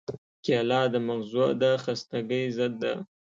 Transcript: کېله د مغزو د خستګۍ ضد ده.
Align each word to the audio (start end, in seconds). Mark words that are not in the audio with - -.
کېله 0.45 0.81
د 0.93 0.95
مغزو 1.07 1.45
د 1.61 1.63
خستګۍ 1.83 2.43
ضد 2.57 2.73
ده. 2.81 2.93